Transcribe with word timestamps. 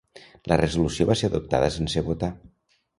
La 0.51 0.57
resolució 0.61 1.07
va 1.11 1.17
ser 1.21 1.31
adoptada 1.31 1.71
sense 1.79 2.07
votar. 2.13 2.35